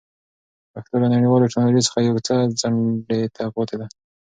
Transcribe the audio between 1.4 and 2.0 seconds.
ټکنالوژۍ څخه